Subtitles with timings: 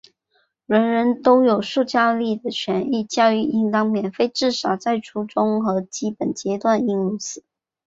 [0.65, 7.43] 人人都有受教育的权利,教育应当免费,至少在初级和基本阶段应如此。